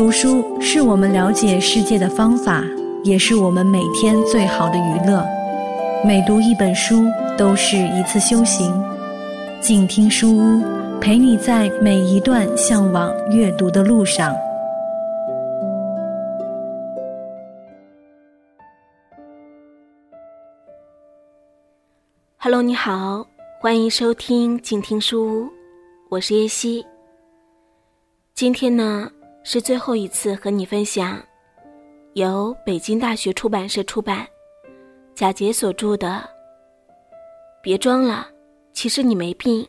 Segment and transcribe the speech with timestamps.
[0.00, 2.64] 读书是我们了解世界的方法，
[3.04, 5.22] 也是我们每天最好的娱乐。
[6.02, 7.04] 每读一本书，
[7.36, 8.72] 都是一次修行。
[9.60, 10.62] 静听书屋，
[11.02, 14.34] 陪你在每一段向往阅读的路上。
[22.38, 23.26] Hello，你好，
[23.60, 25.48] 欢迎收听静听书屋，
[26.08, 26.86] 我是叶希。
[28.32, 29.10] 今天呢？
[29.42, 31.20] 是最后一次和你分享，
[32.12, 34.26] 由北京大学出版社出版，
[35.14, 36.08] 贾杰所著的
[37.62, 38.28] 《别装了，
[38.72, 39.62] 其实你没病》，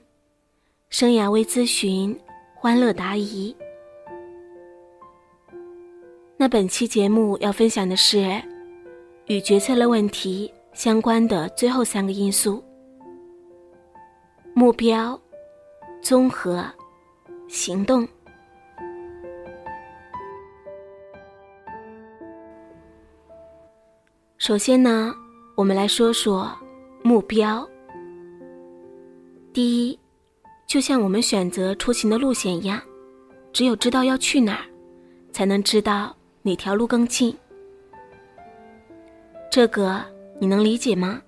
[0.89, 2.17] 生涯微咨询，
[2.55, 3.55] 欢乐答疑。
[6.37, 8.41] 那本期节目要分享的是，
[9.27, 12.63] 与决策类问题相关的最后三个因素：
[14.53, 15.19] 目标、
[16.01, 16.65] 综合、
[17.47, 18.07] 行动。
[24.51, 25.15] 首先呢，
[25.55, 26.51] 我们来说说
[27.03, 27.65] 目标。
[29.53, 29.97] 第一，
[30.67, 32.81] 就像我们选择出行的路线一样，
[33.53, 34.65] 只有知道要去哪儿，
[35.31, 37.33] 才能知道哪条路更近。
[39.49, 40.03] 这个
[40.37, 41.21] 你能理解吗？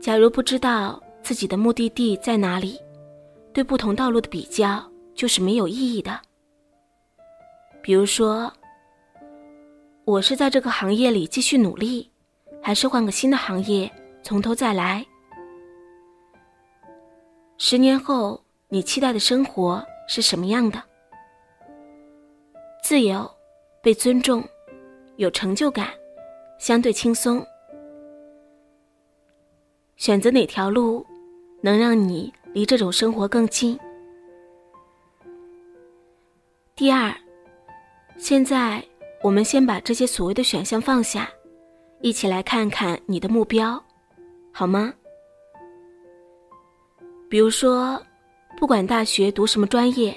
[0.00, 2.76] 假如不知道自己的目的地在哪里，
[3.52, 6.20] 对不同道路的比较就是没有意义的。
[7.80, 8.52] 比如说。
[10.04, 12.10] 我是在这个行业里继续努力，
[12.60, 13.88] 还是换个新的行业
[14.20, 15.06] 从头再来？
[17.56, 20.82] 十年后，你期待的生活是什么样的？
[22.82, 23.30] 自由、
[23.80, 24.42] 被尊重、
[25.18, 25.88] 有成就感、
[26.58, 27.46] 相对轻松。
[29.96, 31.06] 选择哪条路，
[31.60, 33.78] 能让你离这种生活更近？
[36.74, 37.14] 第二，
[38.18, 38.84] 现在。
[39.22, 41.30] 我们先把这些所谓的选项放下，
[42.00, 43.80] 一起来看看你的目标，
[44.52, 44.92] 好吗？
[47.28, 48.02] 比如说，
[48.58, 50.14] 不管大学读什么专业，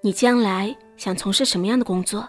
[0.00, 2.26] 你将来想从事什么样的工作？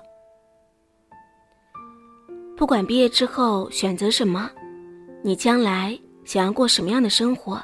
[2.57, 4.49] 不管毕业之后选择什么，
[5.23, 7.63] 你将来想要过什么样的生活？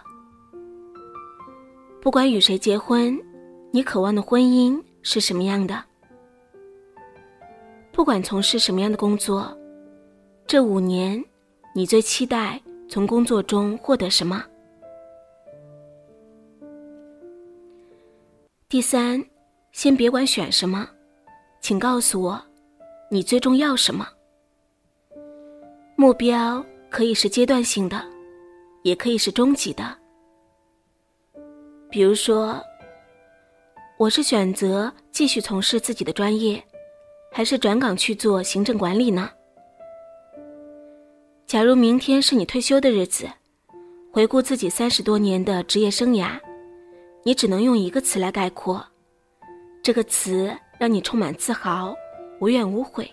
[2.00, 3.20] 不管与谁结婚，
[3.72, 5.84] 你渴望的婚姻是什么样的？
[7.94, 9.56] 不管从事什么样的工作，
[10.48, 11.24] 这五年，
[11.76, 12.60] 你最期待
[12.90, 14.44] 从工作中获得什么？
[18.68, 19.24] 第三，
[19.74, 20.90] 先别管选什么，
[21.62, 22.44] 请告诉我，
[23.12, 24.08] 你最终要什么？
[25.96, 28.04] 目标可以是阶段性的，
[28.82, 29.96] 也可以是终极的。
[31.92, 32.60] 比如说，
[34.00, 36.62] 我是选择继续从事自己的专业。
[37.34, 39.28] 还是转岗去做行政管理呢？
[41.48, 43.28] 假如明天是你退休的日子，
[44.12, 46.40] 回顾自己三十多年的职业生涯，
[47.24, 48.86] 你只能用一个词来概括，
[49.82, 51.96] 这个词让你充满自豪、
[52.40, 53.12] 无怨无悔，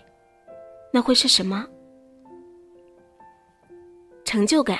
[0.93, 1.65] 那会是什么？
[4.23, 4.77] 成就感。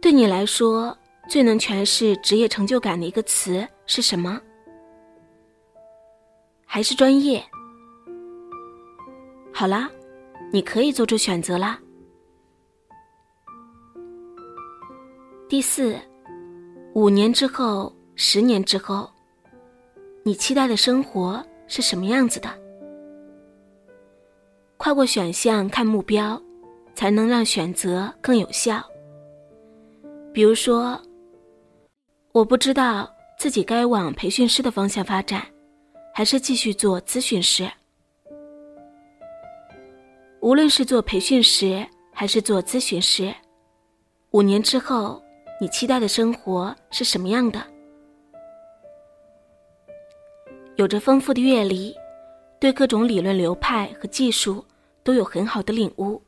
[0.00, 0.96] 对你来说，
[1.28, 4.40] 最能诠释职业成就感的一个词是什么？
[6.74, 7.44] 还是专业。
[9.52, 9.90] 好啦，
[10.50, 11.78] 你可以做出选择啦。
[15.50, 15.94] 第四，
[16.94, 19.06] 五年之后、十年之后，
[20.22, 22.48] 你期待的生活是什么样子的？
[24.78, 26.40] 跨过选项看目标，
[26.94, 28.82] 才能让选择更有效。
[30.32, 30.98] 比如说，
[32.32, 33.06] 我不知道
[33.38, 35.46] 自己该往培训师的方向发展。
[36.14, 37.70] 还是继续做咨询师。
[40.40, 43.32] 无论是做培训师还是做咨询师，
[44.32, 45.22] 五年之后，
[45.60, 47.62] 你期待的生活是什么样的？
[50.76, 51.94] 有着丰富的阅历，
[52.58, 54.64] 对各种理论流派和技术
[55.04, 56.20] 都有很好的领悟，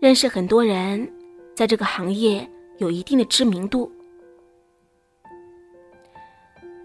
[0.00, 1.10] 认识很多人，
[1.54, 3.90] 在这个行业有一定的知名度。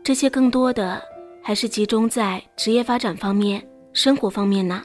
[0.04, 1.02] 这些更多的。
[1.48, 3.64] 还是集中在职业发展方面、
[3.94, 4.84] 生活方面呢？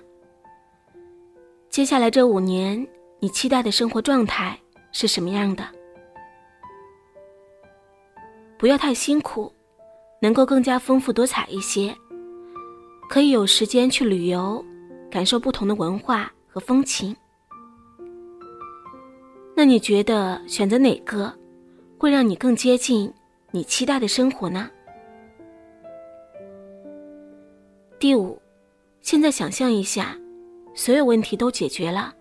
[1.70, 2.86] 接下来这五年，
[3.18, 4.60] 你期待的生活状态
[4.92, 5.66] 是什么样的？
[8.58, 9.50] 不要太辛苦，
[10.20, 11.96] 能够更加丰富多彩一些，
[13.08, 14.62] 可以有时间去旅游，
[15.10, 17.16] 感受不同的文化和风情。
[19.56, 21.34] 那你觉得选择哪个，
[21.96, 23.10] 会让你更接近
[23.50, 24.68] 你期待的生活呢？
[28.00, 28.40] 第五，
[29.02, 30.16] 现在想象一下，
[30.74, 32.14] 所有问题都解决了，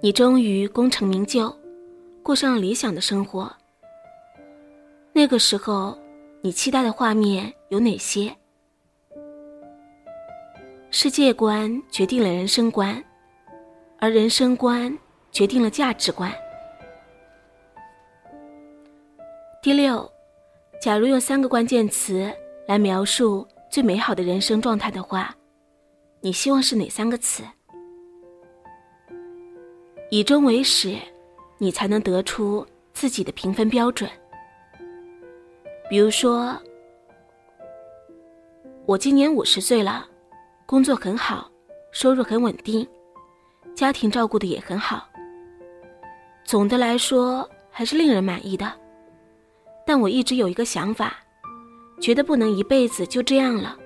[0.00, 1.54] 你终于功成名就，
[2.22, 3.54] 过上了理想的生活。
[5.12, 5.98] 那个时候，
[6.40, 8.34] 你期待的画面有哪些？
[10.90, 13.04] 世界观决定了人生观，
[13.98, 14.98] 而人生观
[15.30, 16.32] 决定了价值观。
[19.60, 20.10] 第六，
[20.80, 22.32] 假如用三个关键词
[22.66, 25.34] 来描述最美好的人生状态的话，
[26.20, 27.42] 你希望是哪三个词？
[30.10, 30.96] 以终为始，
[31.58, 34.08] 你才能得出自己的评分标准。
[35.90, 36.56] 比如说，
[38.86, 40.06] 我今年五十岁了。
[40.64, 41.48] 工作很好，
[41.92, 42.84] 收入很稳定，
[43.72, 45.08] 家庭照顾的也很好。
[46.44, 48.72] 总的来说还是令人满意的。
[49.86, 51.16] 但我一直有一个想法，
[52.00, 53.76] 觉得不能一辈子就这样了。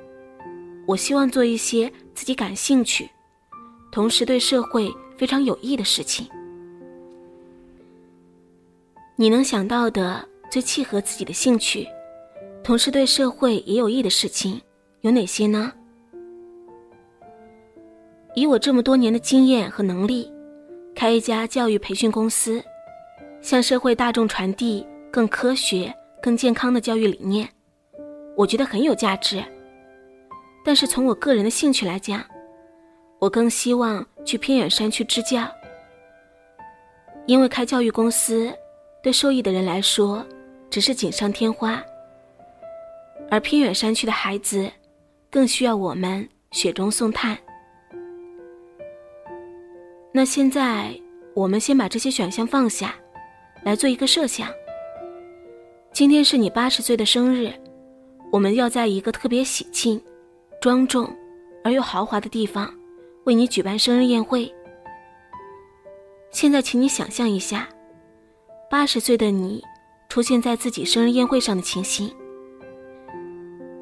[0.87, 3.09] 我希望做一些自己感兴趣，
[3.93, 6.27] 同时对社会非常有益的事情。
[9.17, 11.87] 你能想到的最契合自己的兴趣，
[12.65, 14.61] 同时对社会也有益的事情
[15.03, 15.73] 有哪些呢？
[18.35, 20.33] 以我这么多年的经验和能力，
[20.95, 22.63] 开一家教育培训公司，
[23.43, 27.49] 向社会大众传递更科学、更健康的教育理念，
[28.37, 29.43] 我觉得很有价值。
[30.65, 32.23] 但是从我个人的兴趣来讲，
[33.19, 35.49] 我更希望去偏远山区支教，
[37.27, 38.53] 因为开教育公司
[39.03, 40.25] 对受益的人来说
[40.69, 41.83] 只是锦上添花，
[43.31, 44.71] 而偏远山区的孩子
[45.31, 47.37] 更需要我们雪中送炭。
[50.13, 50.93] 那现在，
[51.35, 52.95] 我们先把这些选项放下，
[53.63, 54.49] 来做一个设想。
[55.93, 57.53] 今天是你八十岁的生日，
[58.31, 60.01] 我们要在一个特别喜庆、
[60.61, 61.13] 庄重
[61.65, 62.73] 而又豪华的地方，
[63.25, 64.53] 为你举办生日宴会。
[66.31, 67.69] 现在，请你想象一下，
[68.71, 69.63] 八十岁的你
[70.09, 72.09] 出现在自己生日宴会上的情形。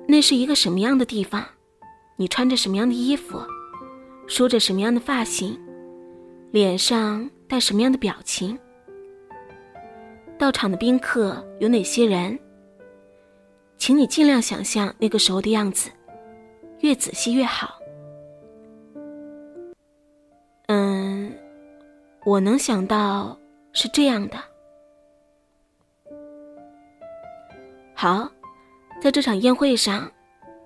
[0.07, 1.45] 那是一个什么样的地方？
[2.17, 3.39] 你穿着什么样的衣服？
[4.27, 5.59] 梳着什么样的发型？
[6.51, 8.59] 脸上带什么样的表情？
[10.39, 12.39] 到场的宾客有哪些人？
[13.79, 15.89] 请你尽量想象那个时候的样子，
[16.81, 17.79] 越仔细越好。
[20.67, 21.33] 嗯，
[22.25, 23.39] 我能想到
[23.73, 24.37] 是这样的。
[27.95, 28.31] 好，
[29.01, 30.11] 在这场宴会上，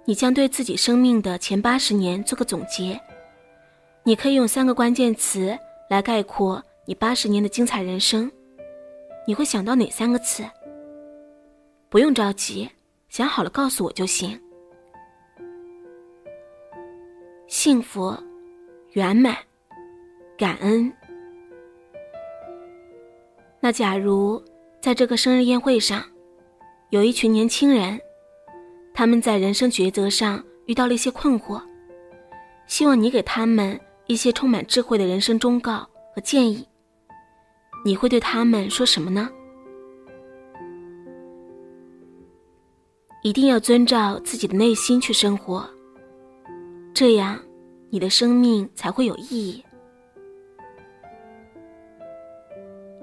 [0.05, 3.00] 你将对自己生命的前八十年做个总结。
[4.03, 5.56] 你可以用三个关键词。
[5.88, 8.32] 来概括你八十年的精彩人生，
[9.26, 10.43] 你会想到哪三个词？
[11.91, 12.67] 不用着急，
[13.12, 14.41] 想好了告诉我就行。
[17.47, 18.17] 幸福、
[18.93, 19.37] 圆满、
[20.38, 20.91] 感恩。
[23.61, 24.43] 那假如
[24.81, 26.03] 在这个生日宴会上，
[26.88, 28.00] 有一群年轻人，
[28.94, 31.62] 他们在人生抉择上遇到了一些困惑，
[32.67, 33.79] 希望你给他们。
[34.06, 36.67] 一些充满智慧的人生忠告和建议，
[37.85, 39.31] 你会对他们说什么呢？
[43.23, 45.64] 一定要遵照自己的内心去生活，
[46.93, 47.41] 这样
[47.88, 49.64] 你的生命才会有意义。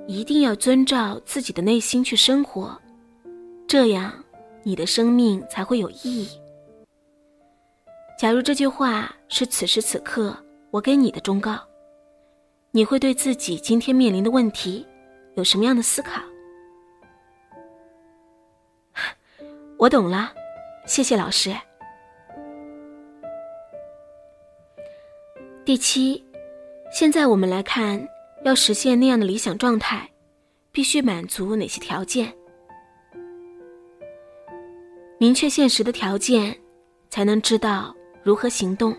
[0.08, 2.78] 一定要遵照自己的内心去生活，
[3.66, 4.12] 这样
[4.64, 6.28] 你的生命才会有意义。
[8.20, 10.36] 假如这句话是此时此刻。
[10.72, 11.58] 我给你的忠告，
[12.70, 14.86] 你会对自己今天面临的问题
[15.34, 16.22] 有什么样的思考？
[19.80, 20.34] 我懂了，
[20.86, 21.56] 谢谢老师。
[25.64, 26.22] 第七，
[26.92, 28.06] 现在我们来看，
[28.44, 30.06] 要实现那样的理想状态，
[30.74, 32.34] 必须满足哪些条件？
[35.18, 36.54] 明确现实的条件，
[37.10, 38.94] 才能知道如何行动。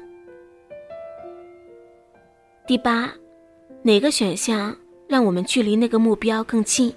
[2.67, 3.13] 第八，
[3.83, 4.75] 哪个选项
[5.07, 6.91] 让我们距离那个目标更近？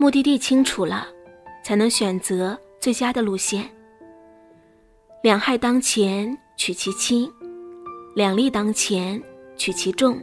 [0.00, 1.08] 目的地清楚了，
[1.64, 3.68] 才能选择最佳的路线。
[5.24, 7.28] 两害当前，取其轻；
[8.14, 9.20] 两利当前，
[9.56, 10.16] 取其重。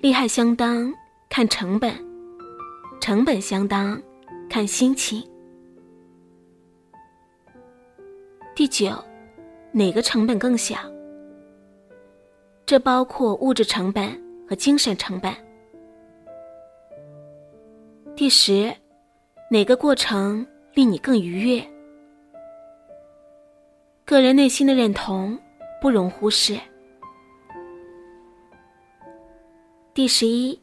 [0.00, 0.92] 利害相当，
[1.28, 1.92] 看成本；
[3.00, 4.02] 成本相当，
[4.50, 5.22] 看心情。
[8.56, 8.90] 第九，
[9.70, 10.76] 哪个成本更小？
[12.66, 15.32] 这包括物质成本和精神成本。
[18.16, 18.74] 第十，
[19.50, 21.62] 哪个过程令你更愉悦？
[24.06, 25.38] 个人内心的认同
[25.82, 26.58] 不容忽视。
[29.92, 30.58] 第十一，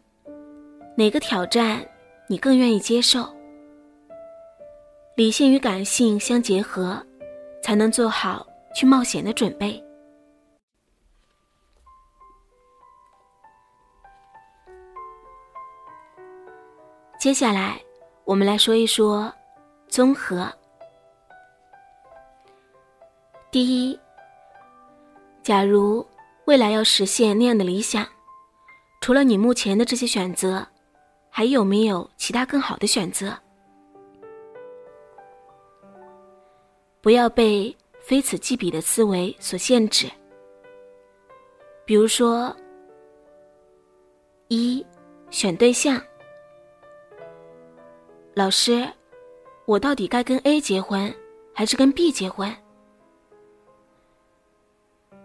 [0.98, 1.86] 哪个挑战
[2.28, 3.24] 你更愿意接受？
[5.16, 7.00] 理性与感性相结合，
[7.62, 8.44] 才能做好
[8.76, 9.83] 去冒险的准备。
[17.24, 17.82] 接下来，
[18.26, 19.34] 我们来说一说
[19.88, 20.52] 综合。
[23.50, 23.98] 第一，
[25.42, 26.06] 假如
[26.44, 28.06] 未来要实现那样的理想，
[29.00, 30.68] 除了你目前的这些选择，
[31.30, 33.34] 还有没有其他更好的选择？
[37.00, 40.12] 不要被非此即彼的思维所限制。
[41.86, 42.54] 比如说，
[44.50, 44.86] 一
[45.30, 46.04] 选对象。
[48.36, 48.92] 老师，
[49.66, 51.14] 我到底该跟 A 结婚，
[51.54, 52.52] 还是跟 B 结婚？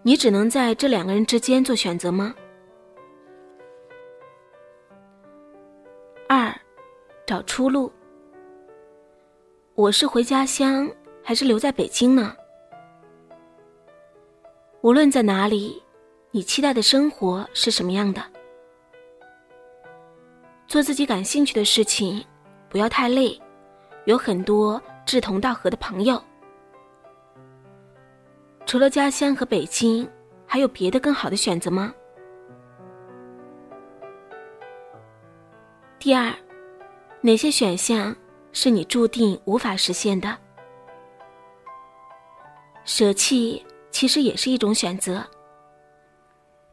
[0.02, 2.34] 你只能在这两个人之间做选择吗？
[6.28, 6.54] 二，
[7.26, 7.90] 找出路。
[9.74, 10.86] 我是回家乡，
[11.22, 12.36] 还是留在北京呢？
[14.82, 15.82] 无论在哪里，
[16.30, 18.22] 你期待的生活是什么样的？
[20.66, 22.22] 做自己感兴趣的事情。
[22.68, 23.40] 不要太累，
[24.04, 26.22] 有很多志同道合的朋友。
[28.66, 30.08] 除了家乡和北京，
[30.46, 31.94] 还有别的更好的选择吗？
[35.98, 36.32] 第二，
[37.22, 38.14] 哪些选项
[38.52, 40.36] 是你注定无法实现的？
[42.84, 45.24] 舍弃其实也是一种选择。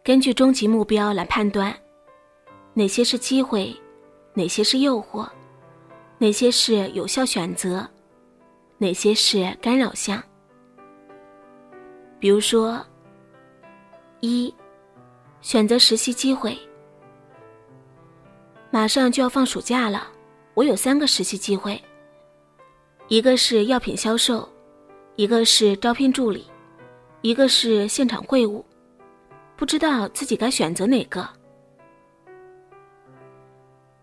[0.04, 1.76] 根据终极目标来判断，
[2.74, 3.76] 哪些是机会，
[4.34, 5.28] 哪些是诱惑。
[6.18, 7.86] 哪些是有效选择，
[8.78, 10.24] 哪些是干扰项？
[12.20, 12.84] 比如说，
[14.22, 14.54] 一，
[15.42, 16.58] 选择实习机会。
[18.72, 20.08] 马上就要放暑假了，
[20.54, 21.82] 我有三个实习机会，
[23.10, 24.48] 一个是药品销售，
[25.18, 26.46] 一个是招聘助理，
[27.22, 28.66] 一个是现场会务，
[29.58, 31.28] 不知道自己该选择哪个。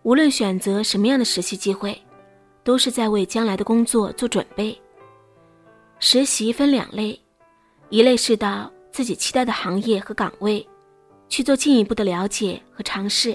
[0.03, 1.97] 无论选择什么样的实习机会，
[2.61, 4.77] 都是在为将来的工作做准备。
[5.99, 7.17] 实习分两类，
[7.89, 10.67] 一类是到自己期待的行业和岗位，
[11.29, 13.33] 去做进一步的了解和尝试；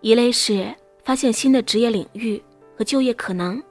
[0.00, 0.74] 一类是
[1.04, 2.42] 发现新的职业领域
[2.74, 3.62] 和就业可能。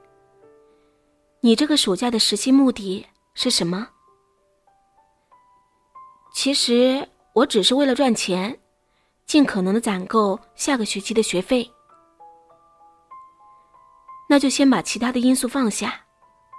[1.40, 3.04] 你这个暑假的实习目的
[3.34, 3.88] 是什么？
[6.32, 8.56] 其实我只是为了赚钱。
[9.30, 11.72] 尽可能的攒够下个学期的学费，
[14.28, 15.94] 那就先把其他的因素放下，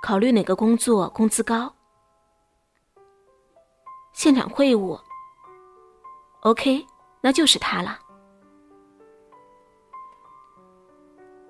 [0.02, 1.76] 考虑哪个工作工资高。
[4.14, 4.98] 现场会晤
[6.44, 6.88] ，OK，
[7.20, 8.00] 那就是他了。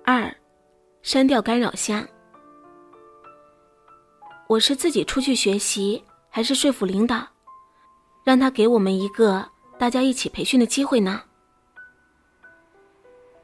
[0.04, 0.28] 二，
[1.02, 2.04] 删掉干扰项。
[4.48, 7.24] 我是自己出去学习，还是说服领导，
[8.24, 9.51] 让他给我们一个？
[9.82, 11.20] 大家一起培训的机会呢？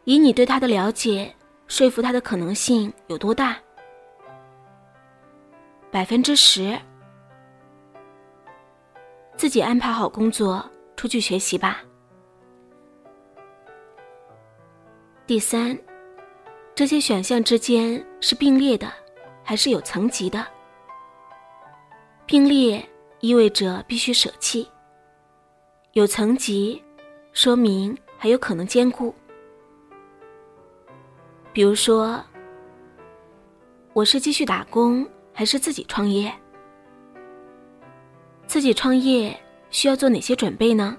[0.04, 1.34] 以你对他的了解，
[1.66, 3.56] 说服他的可能性有多大？
[5.90, 6.78] 百分之十。
[9.34, 10.64] 自己安排好工作，
[10.94, 11.80] 出去学习吧。
[15.26, 15.76] 第三，
[16.72, 18.88] 这些选项之间是并列的，
[19.42, 20.46] 还是有层级的？
[22.26, 24.70] 并列意味着必须舍弃。
[25.94, 26.82] 有层级，
[27.32, 29.14] 说明还有可能兼顾。
[31.50, 32.22] 比如说，
[33.94, 36.30] 我是继续打工还是自己创业？
[38.46, 39.34] 自己创业
[39.70, 40.94] 需要做哪些准备呢？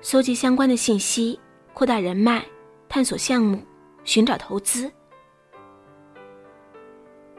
[0.00, 1.38] 搜集相关的信息，
[1.74, 2.46] 扩大人脉，
[2.88, 3.60] 探索项目，
[4.04, 4.90] 寻找投资。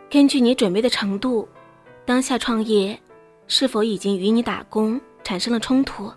[0.09, 1.47] 根据你准备的程度，
[2.05, 2.99] 当下创业
[3.47, 4.99] 是否已经与你打工？
[5.23, 6.11] 产生了冲突，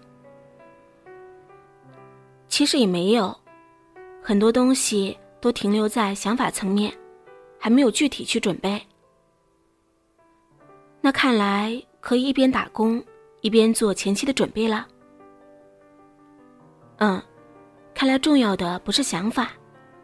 [2.49, 3.37] 其实也没有，
[4.23, 6.93] 很多东西都停留在想法层面，
[7.59, 8.81] 还没有具体去准备。
[11.01, 13.03] 那看来可以一边打工
[13.43, 14.87] 一边做前期的准备了。
[16.97, 17.23] 嗯，
[17.95, 19.51] 看来重要的不是想法，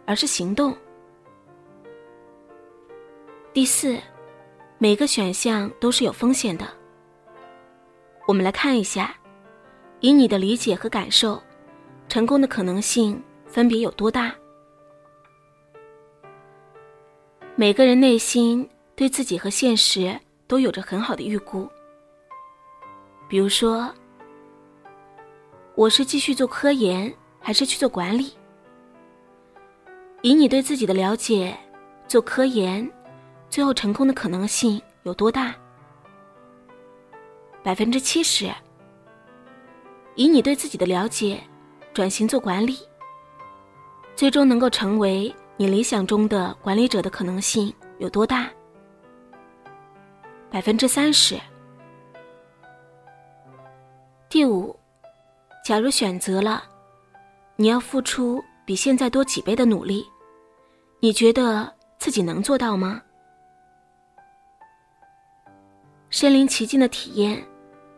[0.07, 0.77] 而是行动。
[3.53, 3.99] 第四，
[4.79, 6.80] 每个选项都是有风险的。
[8.31, 9.13] 我们来看一下，
[9.99, 11.43] 以你的理解和感受，
[12.09, 14.33] 成功的可能性分别有多大？
[17.57, 21.69] 每个人内心对自己和现实都有着很好的预估。
[23.29, 23.93] 比如说，
[25.75, 28.35] 我是继续做科研，还是去做管理？
[30.23, 31.59] 以你对自己的了解，
[32.07, 32.89] 做科研，
[33.49, 35.53] 最后成功的可能性有多大？
[37.63, 38.51] 百分之七十。
[40.15, 41.43] 以你对自己的了解，
[41.93, 42.79] 转型做管理，
[44.15, 48.51] 最终能够成为你理想中的管理者的可能性有多大？
[50.51, 51.39] 百分之三十。
[54.29, 54.75] 第五，
[55.65, 56.65] 假如选择了，
[57.57, 58.43] 你要付出。
[58.67, 60.07] 比现在多几倍的努力，
[61.01, 63.03] 你觉得自己能做到吗？
[66.11, 67.43] 身临其境的体验，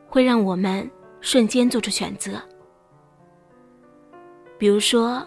[0.06, 0.88] 会让我们
[1.20, 2.40] 瞬间做出选择。
[4.58, 5.26] 比如说，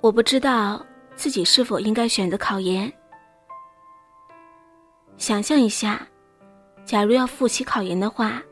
[0.00, 2.90] 我不知道自己是否应该选择考研。
[5.18, 6.06] 想象一下，
[6.84, 8.42] 假如要复习考研的话，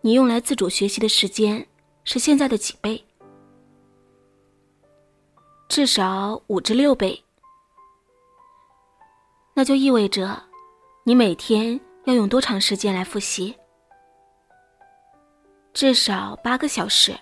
[0.00, 1.66] 你用来自主学习的时间
[2.04, 3.04] 是现在的几倍？
[5.68, 7.22] 至少五至六倍，
[9.52, 10.42] 那就意味着
[11.08, 13.56] 你每天要用多长时间来复习？
[15.72, 17.18] 至少八个小时。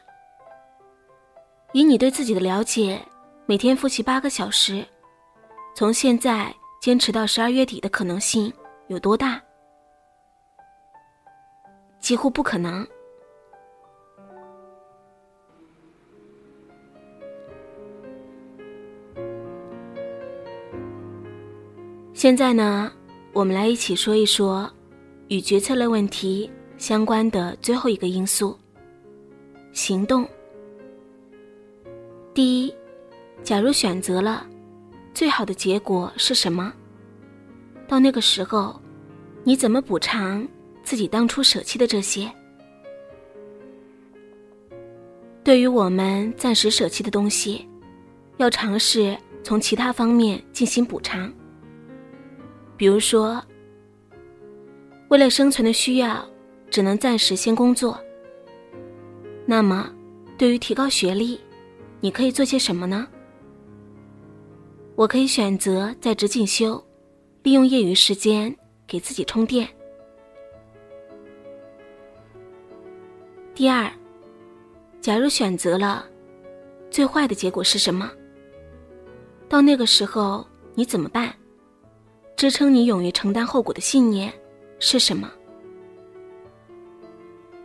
[1.72, 3.00] 以你对自己的了解，
[3.46, 4.84] 每天复习八个小时，
[5.76, 8.52] 从现在坚持到十二月底的可能性
[8.88, 9.40] 有多大？
[12.00, 12.84] 几乎不可能。
[22.12, 22.90] 现在呢，
[23.36, 24.66] 我们来一起说一说
[25.28, 28.58] 与决策类问题相关的最后一个因素——
[29.74, 30.26] 行动。
[32.32, 32.74] 第一，
[33.42, 34.46] 假如选择了，
[35.12, 36.72] 最好的结果是什么？
[37.86, 38.80] 到那个时候，
[39.44, 40.48] 你怎么补偿
[40.82, 42.32] 自己当初舍弃的这些？
[45.44, 47.68] 对于我们暂时舍弃的东西，
[48.38, 51.30] 要尝试从其他方面进行补偿。
[52.76, 53.42] 比如说，
[55.08, 56.26] 为了生存的需要，
[56.70, 57.98] 只能暂时先工作。
[59.46, 59.90] 那么，
[60.36, 61.40] 对于提高学历，
[62.00, 63.06] 你可以做些什么呢？
[64.94, 66.84] 我可以选择在职进修，
[67.42, 68.54] 利用业余时间
[68.86, 69.68] 给自己充电。
[73.54, 73.90] 第二，
[75.00, 76.04] 假如选择了，
[76.90, 78.10] 最坏的结果是什么？
[79.48, 81.34] 到那个时候，你怎么办？
[82.36, 84.30] 支撑你勇于承担后果的信念
[84.78, 85.32] 是什么？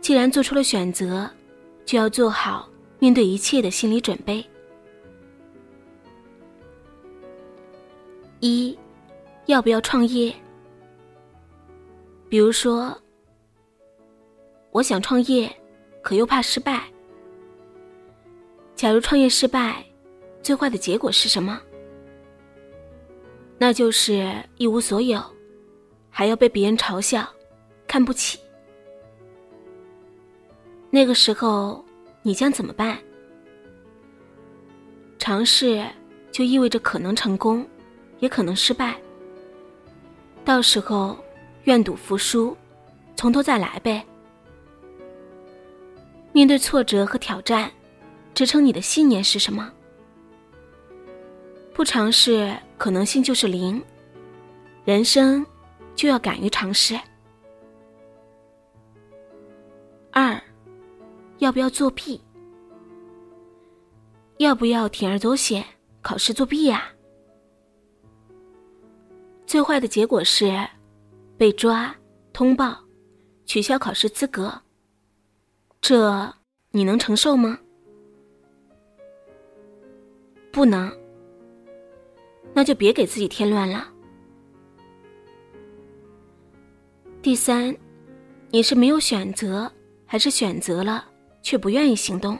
[0.00, 1.30] 既然做出了选择，
[1.84, 2.66] 就要做好
[2.98, 4.44] 面对一切的心理准备。
[8.40, 8.76] 一，
[9.44, 10.34] 要不要创业？
[12.30, 12.96] 比如说，
[14.70, 15.54] 我想创业，
[16.02, 16.82] 可又怕失败。
[18.74, 19.84] 假如创业失败，
[20.42, 21.60] 最坏的结果是什么？
[23.62, 25.22] 那就是一无所有，
[26.10, 27.24] 还要被别人嘲笑、
[27.86, 28.36] 看不起。
[30.90, 31.84] 那个时候，
[32.22, 32.98] 你将怎么办？
[35.16, 35.86] 尝试
[36.32, 37.64] 就意味着可能成功，
[38.18, 39.00] 也可能失败。
[40.44, 41.16] 到时候，
[41.62, 42.56] 愿赌服输，
[43.14, 44.04] 从头再来呗。
[46.32, 47.70] 面对挫折和挑战，
[48.34, 49.72] 支撑你的信念是什么？
[51.72, 52.56] 不尝试。
[52.78, 53.80] 可能性就是零，
[54.84, 55.46] 人生
[55.94, 56.98] 就要敢于尝试。
[60.10, 60.36] 二，
[61.38, 62.20] 要不要作弊？
[64.38, 65.64] 要不要铤而走险
[66.00, 66.88] 考试作弊呀？
[69.46, 70.52] 最坏的结果是
[71.36, 71.94] 被抓、
[72.32, 72.76] 通报、
[73.46, 74.52] 取消考试资格，
[75.80, 76.34] 这
[76.72, 77.56] 你能承受吗？
[80.50, 81.01] 不能。
[82.54, 83.88] 那就别给自己添乱了。
[87.22, 87.74] 第三，
[88.50, 89.72] 你是没有选择，
[90.04, 91.06] 还是选择了
[91.40, 92.38] 却不愿意行动？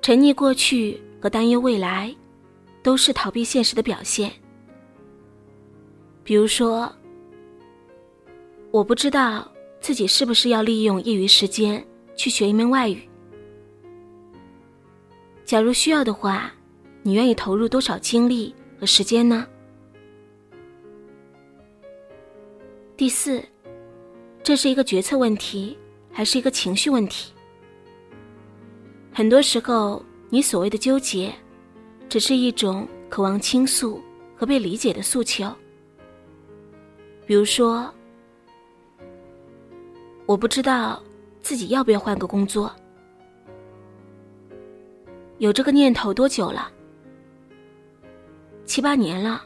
[0.00, 2.14] 沉溺过去和担忧未来，
[2.82, 4.32] 都是逃避现实的表现。
[6.24, 6.90] 比如说，
[8.70, 9.46] 我不知道
[9.80, 11.84] 自己是不是要利用业余时间
[12.16, 13.06] 去学一门外语。
[15.44, 16.50] 假如需要的话。
[17.06, 19.46] 你愿意投入多少精力和时间呢？
[22.96, 23.40] 第四，
[24.42, 25.78] 这是一个决策问题，
[26.10, 27.32] 还是一个情绪问题？
[29.14, 31.32] 很多时候，你所谓的纠结，
[32.08, 34.02] 只是一种渴望倾诉
[34.36, 35.48] 和被理解的诉求。
[37.24, 37.88] 比如说，
[40.26, 41.00] 我不知道
[41.40, 42.68] 自己要不要换个工作，
[45.38, 46.72] 有这个念头多久了？
[48.76, 49.42] 七八年了。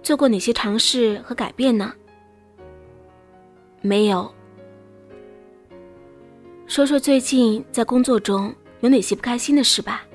[0.00, 1.92] 做过哪些尝试和改变呢？
[3.80, 4.32] 没有。
[6.68, 10.06] 说说最近在工作中有哪些不开心的事吧。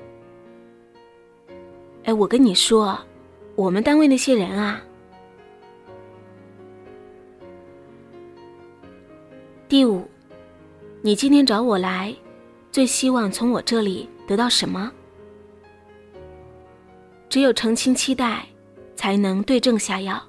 [2.04, 2.98] 哎，我跟你说，
[3.56, 4.82] 我们单位那些人啊。
[9.68, 10.08] 第五，
[11.02, 12.16] 你今天找我来，
[12.72, 14.90] 最希望从我这里得到什么？
[17.28, 18.46] 只有澄清期待，
[18.96, 20.22] 才能对症下药。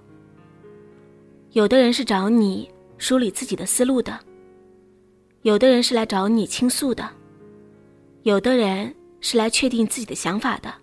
[1.52, 4.20] 有的人是找你梳理自己的思路的。
[5.44, 7.10] 有的人是来找你倾诉的，
[8.24, 10.74] 有的人是来确定自己的想法的，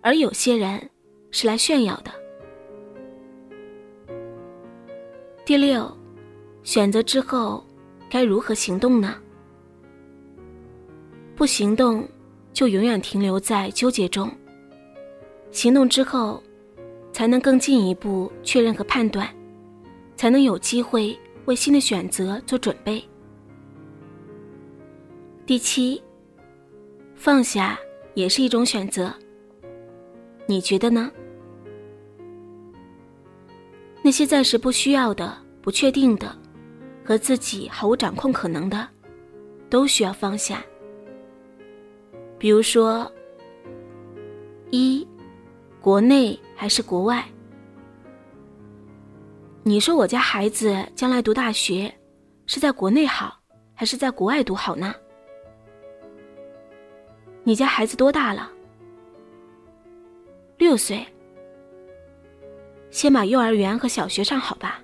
[0.00, 0.88] 而有些人
[1.32, 2.12] 是来炫耀的。
[5.44, 5.92] 第六，
[6.62, 7.62] 选择之后
[8.08, 9.16] 该如何行动呢？
[11.34, 12.08] 不行动，
[12.52, 14.28] 就永远停留在纠结中；
[15.54, 16.42] 行动之后，
[17.12, 19.32] 才能更进一步确认和判断，
[20.16, 23.02] 才能有机会为新的选择做准备。
[25.46, 26.02] 第七，
[27.14, 27.78] 放下
[28.14, 29.14] 也是一种选择。
[30.44, 31.08] 你觉得呢？
[34.02, 36.36] 那些暂时不需要的、不确定的，
[37.04, 38.88] 和自己毫无掌控可能的，
[39.70, 40.64] 都需要放下。
[42.38, 43.10] 比如说，
[44.70, 45.06] 一，
[45.84, 47.22] 国内还是国外？
[49.62, 51.94] 你说我家孩子将来读大学，
[52.46, 53.38] 是在国内好，
[53.74, 54.94] 还是在国外读好呢？
[57.42, 58.50] 你家孩子多大了？
[60.56, 61.06] 六岁。
[62.90, 64.82] 先把幼儿园和小学上好吧。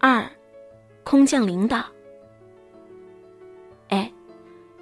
[0.00, 0.28] 二，
[1.04, 1.84] 空降领导。
[3.90, 4.12] 哎，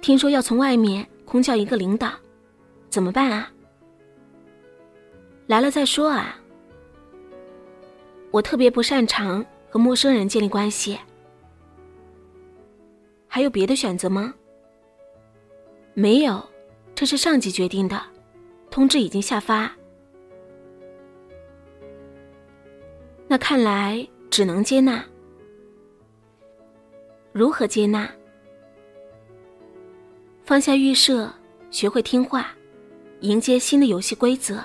[0.01, 2.11] 听说要从外面空降一个领导，
[2.89, 3.51] 怎么办啊？
[5.47, 6.39] 来了再说啊。
[8.31, 10.99] 我特别不擅长和陌生人建立关系。
[13.27, 14.33] 还有别的选择吗？
[15.93, 16.43] 没有，
[16.93, 18.01] 这是上级决定的，
[18.69, 19.71] 通知已经下发。
[23.27, 25.03] 那看来只能接纳。
[27.31, 28.09] 如何接纳？
[30.43, 31.31] 放下预设，
[31.69, 32.55] 学会听话，
[33.21, 34.63] 迎接新的游戏规则。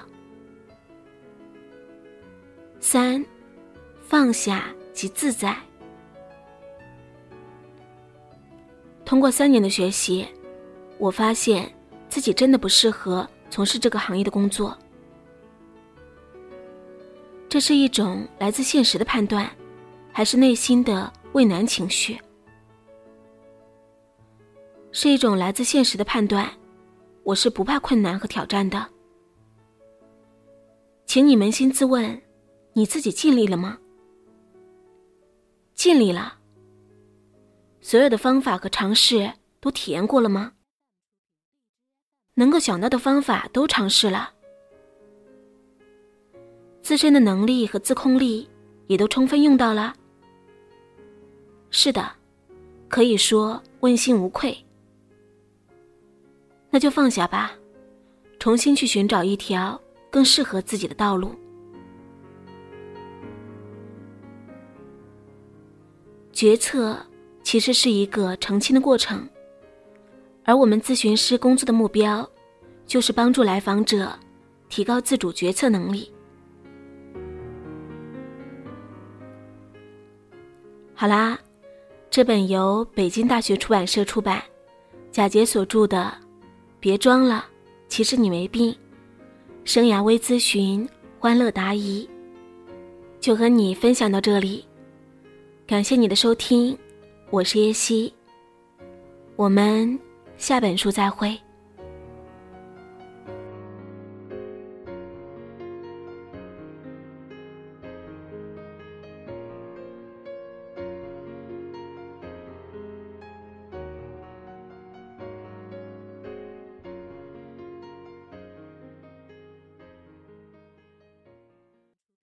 [2.81, 3.25] 三，
[4.03, 5.57] 放下即自在。
[9.05, 10.27] 通过三年的学习。
[10.99, 11.69] 我发现
[12.09, 14.79] 自己真的不适合从事这个行业的工作，
[17.49, 19.51] 这是一种来自现实的判断，
[20.13, 22.17] 还是内心的畏难情绪？
[24.93, 26.49] 是一种来自现实的判断，
[27.25, 28.87] 我是不怕困难和挑战的。
[31.07, 32.21] 请你扪心自问，
[32.73, 33.79] 你自己尽力了吗？
[35.75, 36.39] 尽力了。
[37.81, 40.53] 所有的方法和尝试都体验过了吗？
[42.35, 44.33] 能够想到的方法都尝试了，
[46.81, 48.49] 自身的能力和自控力
[48.87, 49.95] 也都充分用到了。
[51.71, 52.11] 是的，
[52.89, 54.57] 可以说问心无愧。
[56.73, 57.53] 那就放下吧，
[58.39, 59.79] 重新去寻找一条
[60.11, 61.35] 更适合自己的道路。
[66.33, 66.99] 决策
[67.43, 69.29] 其实是一个澄清的过程。
[70.45, 72.27] 而我们咨询师工作的目标，
[72.87, 74.19] 就是帮助来访者
[74.71, 76.11] 提高自主决策能力。
[80.95, 81.39] 好啦，
[82.11, 84.43] 这本由北京大学出版社出版、
[85.11, 86.13] 贾杰所著的
[86.83, 87.47] 《别装了，
[87.87, 88.73] 其实你没病》，
[89.63, 90.85] 生涯微咨询，
[91.17, 92.11] 欢乐答疑，
[93.21, 94.65] 就和你分享到这里。
[95.65, 96.77] 感谢你的收听，
[97.31, 98.13] 我是叶希，
[99.37, 99.97] 我们。
[100.37, 101.39] 下本书再会。